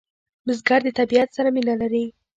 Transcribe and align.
بزګر 0.45 0.79
د 0.85 0.89
طبیعت 0.99 1.29
سره 1.37 1.49
مینه 1.55 1.75
لري 1.81 2.05